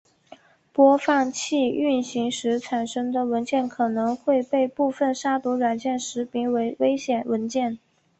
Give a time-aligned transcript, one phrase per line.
[0.73, 7.77] 播放器运行时产生的文件可能会被部分杀毒软件识别为危险文件。